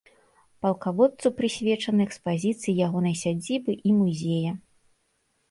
Палкаводцу 0.65 1.27
прысвечаны 1.41 2.07
экспазіцыі 2.07 2.75
ягонай 2.87 3.15
сядзібы 3.23 3.73
і 3.91 3.95
музея. 4.01 4.51